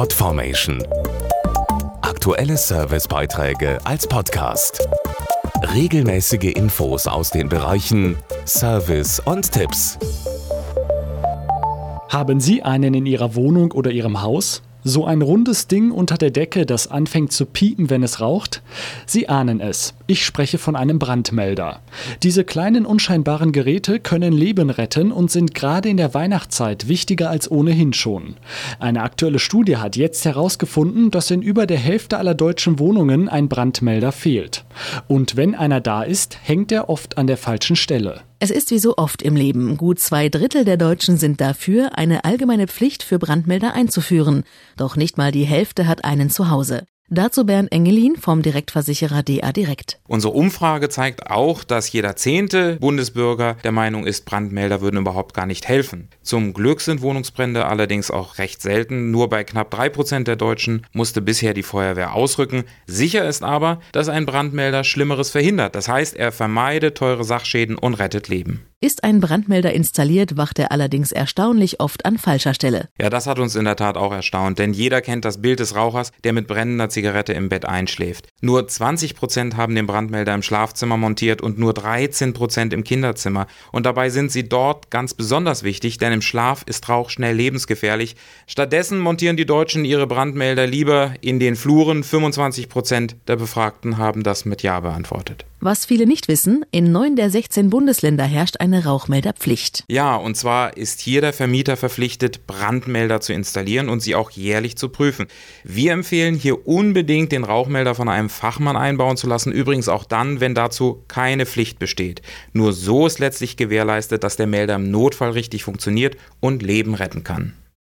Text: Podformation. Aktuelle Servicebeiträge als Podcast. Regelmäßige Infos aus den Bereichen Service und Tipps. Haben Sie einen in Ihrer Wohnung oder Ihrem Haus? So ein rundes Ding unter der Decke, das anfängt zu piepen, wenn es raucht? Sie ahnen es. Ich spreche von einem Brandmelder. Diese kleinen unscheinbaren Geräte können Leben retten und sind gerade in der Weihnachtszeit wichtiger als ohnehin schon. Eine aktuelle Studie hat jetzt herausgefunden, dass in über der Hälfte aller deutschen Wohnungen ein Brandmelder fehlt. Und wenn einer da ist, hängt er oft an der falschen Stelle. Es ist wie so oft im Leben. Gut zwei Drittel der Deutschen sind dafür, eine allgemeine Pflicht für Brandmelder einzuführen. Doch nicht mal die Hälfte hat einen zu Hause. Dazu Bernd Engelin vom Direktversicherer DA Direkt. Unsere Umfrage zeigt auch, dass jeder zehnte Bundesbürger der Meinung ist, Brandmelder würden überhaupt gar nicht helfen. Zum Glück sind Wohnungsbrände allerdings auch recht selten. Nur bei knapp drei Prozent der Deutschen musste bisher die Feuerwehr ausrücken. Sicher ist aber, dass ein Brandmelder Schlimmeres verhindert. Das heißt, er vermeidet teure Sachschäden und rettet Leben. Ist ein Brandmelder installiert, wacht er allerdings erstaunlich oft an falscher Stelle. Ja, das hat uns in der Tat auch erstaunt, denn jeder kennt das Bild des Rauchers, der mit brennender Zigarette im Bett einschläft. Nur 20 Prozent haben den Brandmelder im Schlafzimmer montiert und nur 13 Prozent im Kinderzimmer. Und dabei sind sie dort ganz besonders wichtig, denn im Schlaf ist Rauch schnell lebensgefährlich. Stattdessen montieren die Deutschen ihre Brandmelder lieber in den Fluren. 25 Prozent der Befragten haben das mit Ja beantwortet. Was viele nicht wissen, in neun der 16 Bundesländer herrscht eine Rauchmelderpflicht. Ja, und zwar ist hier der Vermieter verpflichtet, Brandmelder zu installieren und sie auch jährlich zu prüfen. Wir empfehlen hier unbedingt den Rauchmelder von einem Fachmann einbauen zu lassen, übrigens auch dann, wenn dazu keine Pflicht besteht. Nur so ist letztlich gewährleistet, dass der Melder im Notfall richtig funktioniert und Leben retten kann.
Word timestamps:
Podformation. 0.00 0.82
Aktuelle 2.00 2.56
Servicebeiträge 2.56 3.76
als 3.84 4.06
Podcast. 4.06 4.88
Regelmäßige 5.74 6.54
Infos 6.54 7.06
aus 7.06 7.28
den 7.28 7.50
Bereichen 7.50 8.16
Service 8.46 9.20
und 9.20 9.52
Tipps. 9.52 9.98
Haben 12.08 12.40
Sie 12.40 12.62
einen 12.62 12.94
in 12.94 13.04
Ihrer 13.04 13.34
Wohnung 13.34 13.72
oder 13.72 13.90
Ihrem 13.90 14.22
Haus? 14.22 14.62
So 14.84 15.04
ein 15.04 15.20
rundes 15.20 15.68
Ding 15.68 15.90
unter 15.90 16.16
der 16.16 16.30
Decke, 16.30 16.64
das 16.64 16.90
anfängt 16.90 17.32
zu 17.32 17.44
piepen, 17.44 17.90
wenn 17.90 18.02
es 18.02 18.22
raucht? 18.22 18.62
Sie 19.04 19.28
ahnen 19.28 19.60
es. 19.60 19.92
Ich 20.10 20.26
spreche 20.26 20.58
von 20.58 20.74
einem 20.74 20.98
Brandmelder. 20.98 21.82
Diese 22.24 22.42
kleinen 22.42 22.84
unscheinbaren 22.84 23.52
Geräte 23.52 24.00
können 24.00 24.32
Leben 24.32 24.68
retten 24.68 25.12
und 25.12 25.30
sind 25.30 25.54
gerade 25.54 25.88
in 25.88 25.98
der 25.98 26.14
Weihnachtszeit 26.14 26.88
wichtiger 26.88 27.30
als 27.30 27.48
ohnehin 27.48 27.92
schon. 27.92 28.34
Eine 28.80 29.02
aktuelle 29.02 29.38
Studie 29.38 29.76
hat 29.76 29.94
jetzt 29.94 30.24
herausgefunden, 30.24 31.12
dass 31.12 31.30
in 31.30 31.42
über 31.42 31.64
der 31.64 31.78
Hälfte 31.78 32.18
aller 32.18 32.34
deutschen 32.34 32.80
Wohnungen 32.80 33.28
ein 33.28 33.48
Brandmelder 33.48 34.10
fehlt. 34.10 34.64
Und 35.06 35.36
wenn 35.36 35.54
einer 35.54 35.80
da 35.80 36.02
ist, 36.02 36.38
hängt 36.42 36.72
er 36.72 36.88
oft 36.88 37.16
an 37.16 37.28
der 37.28 37.36
falschen 37.36 37.76
Stelle. 37.76 38.22
Es 38.40 38.50
ist 38.50 38.72
wie 38.72 38.80
so 38.80 38.96
oft 38.96 39.22
im 39.22 39.36
Leben. 39.36 39.76
Gut 39.76 40.00
zwei 40.00 40.28
Drittel 40.28 40.64
der 40.64 40.76
Deutschen 40.76 41.18
sind 41.18 41.40
dafür, 41.40 41.96
eine 41.96 42.24
allgemeine 42.24 42.66
Pflicht 42.66 43.04
für 43.04 43.20
Brandmelder 43.20 43.74
einzuführen. 43.74 44.42
Doch 44.76 44.96
nicht 44.96 45.18
mal 45.18 45.30
die 45.30 45.44
Hälfte 45.44 45.86
hat 45.86 46.04
einen 46.04 46.30
zu 46.30 46.50
Hause. 46.50 46.82
Dazu 47.12 47.44
Bernd 47.44 47.72
Engelin 47.72 48.14
vom 48.14 48.40
Direktversicherer 48.40 49.24
DA 49.24 49.50
Direkt. 49.50 49.98
Unsere 50.06 50.32
Umfrage 50.32 50.88
zeigt 50.88 51.28
auch, 51.28 51.64
dass 51.64 51.90
jeder 51.90 52.14
zehnte 52.14 52.76
Bundesbürger 52.76 53.54
der 53.64 53.72
Meinung 53.72 54.06
ist, 54.06 54.26
Brandmelder 54.26 54.80
würden 54.80 55.00
überhaupt 55.00 55.34
gar 55.34 55.46
nicht 55.46 55.66
helfen. 55.66 56.08
Zum 56.22 56.52
Glück 56.52 56.80
sind 56.80 57.02
Wohnungsbrände 57.02 57.66
allerdings 57.66 58.12
auch 58.12 58.38
recht 58.38 58.62
selten. 58.62 59.10
Nur 59.10 59.28
bei 59.28 59.42
knapp 59.42 59.72
drei 59.72 59.88
Prozent 59.88 60.28
der 60.28 60.36
Deutschen 60.36 60.86
musste 60.92 61.20
bisher 61.20 61.52
die 61.52 61.64
Feuerwehr 61.64 62.14
ausrücken. 62.14 62.62
Sicher 62.86 63.28
ist 63.28 63.42
aber, 63.42 63.80
dass 63.90 64.08
ein 64.08 64.24
Brandmelder 64.24 64.84
Schlimmeres 64.84 65.30
verhindert. 65.30 65.74
Das 65.74 65.88
heißt, 65.88 66.14
er 66.14 66.30
vermeidet 66.30 66.96
teure 66.96 67.24
Sachschäden 67.24 67.76
und 67.76 67.94
rettet 67.94 68.28
Leben. 68.28 68.69
Ist 68.82 69.04
ein 69.04 69.20
Brandmelder 69.20 69.74
installiert, 69.74 70.38
wacht 70.38 70.58
er 70.58 70.72
allerdings 70.72 71.12
erstaunlich 71.12 71.80
oft 71.80 72.06
an 72.06 72.16
falscher 72.16 72.54
Stelle. 72.54 72.88
Ja, 72.98 73.10
das 73.10 73.26
hat 73.26 73.38
uns 73.38 73.54
in 73.54 73.66
der 73.66 73.76
Tat 73.76 73.98
auch 73.98 74.10
erstaunt, 74.10 74.58
denn 74.58 74.72
jeder 74.72 75.02
kennt 75.02 75.26
das 75.26 75.42
Bild 75.42 75.60
des 75.60 75.76
Rauchers, 75.76 76.12
der 76.24 76.32
mit 76.32 76.46
brennender 76.46 76.88
Zigarette 76.88 77.34
im 77.34 77.50
Bett 77.50 77.66
einschläft. 77.66 78.28
Nur 78.40 78.66
20 78.66 79.14
Prozent 79.16 79.58
haben 79.58 79.74
den 79.74 79.86
Brandmelder 79.86 80.34
im 80.34 80.40
Schlafzimmer 80.40 80.96
montiert 80.96 81.42
und 81.42 81.58
nur 81.58 81.74
13 81.74 82.32
Prozent 82.32 82.72
im 82.72 82.82
Kinderzimmer. 82.82 83.48
Und 83.70 83.84
dabei 83.84 84.08
sind 84.08 84.32
sie 84.32 84.48
dort 84.48 84.90
ganz 84.90 85.12
besonders 85.12 85.62
wichtig, 85.62 85.98
denn 85.98 86.14
im 86.14 86.22
Schlaf 86.22 86.62
ist 86.64 86.88
Rauch 86.88 87.10
schnell 87.10 87.36
lebensgefährlich. 87.36 88.16
Stattdessen 88.46 88.98
montieren 88.98 89.36
die 89.36 89.44
Deutschen 89.44 89.84
ihre 89.84 90.06
Brandmelder 90.06 90.66
lieber 90.66 91.12
in 91.20 91.38
den 91.38 91.54
Fluren. 91.54 92.02
25 92.02 92.70
Prozent 92.70 93.16
der 93.28 93.36
Befragten 93.36 93.98
haben 93.98 94.22
das 94.22 94.46
mit 94.46 94.62
Ja 94.62 94.80
beantwortet. 94.80 95.44
Was 95.62 95.84
viele 95.84 96.06
nicht 96.06 96.26
wissen, 96.26 96.64
in 96.70 96.90
neun 96.90 97.16
der 97.16 97.28
16 97.28 97.68
Bundesländer 97.68 98.24
herrscht 98.24 98.56
eine 98.60 98.86
Rauchmelderpflicht. 98.86 99.84
Ja, 99.90 100.16
und 100.16 100.34
zwar 100.34 100.78
ist 100.78 101.02
hier 101.02 101.20
der 101.20 101.34
Vermieter 101.34 101.76
verpflichtet, 101.76 102.46
Brandmelder 102.46 103.20
zu 103.20 103.34
installieren 103.34 103.90
und 103.90 104.00
sie 104.00 104.14
auch 104.14 104.30
jährlich 104.30 104.78
zu 104.78 104.88
prüfen. 104.88 105.26
Wir 105.62 105.92
empfehlen 105.92 106.34
hier 106.34 106.66
unbedingt 106.66 107.30
den 107.30 107.44
Rauchmelder 107.44 107.94
von 107.94 108.08
einem 108.08 108.30
Fachmann 108.30 108.78
einbauen 108.78 109.18
zu 109.18 109.26
lassen, 109.26 109.52
übrigens 109.52 109.90
auch 109.90 110.04
dann, 110.04 110.40
wenn 110.40 110.54
dazu 110.54 111.04
keine 111.08 111.44
Pflicht 111.44 111.78
besteht. 111.78 112.22
Nur 112.54 112.72
so 112.72 113.06
ist 113.06 113.18
letztlich 113.18 113.58
gewährleistet, 113.58 114.24
dass 114.24 114.36
der 114.36 114.46
Melder 114.46 114.76
im 114.76 114.90
Notfall 114.90 115.32
richtig 115.32 115.64
funktioniert 115.64 116.16
und 116.40 116.62
Leben 116.62 116.94
retten 116.94 117.22
kann. 117.22 117.52